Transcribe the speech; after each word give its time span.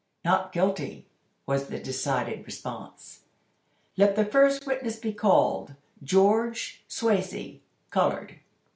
"Not 0.25 0.51
guilty!" 0.51 1.05
was 1.45 1.67
the 1.67 1.77
decided 1.77 2.43
response. 2.47 3.25
"Let 3.95 4.15
the 4.15 4.25
first 4.25 4.65
witness 4.65 4.97
be 4.97 5.13
called, 5.13 5.75
George 6.03 6.83
Swasey, 6.89 7.61
colored." 7.91 8.39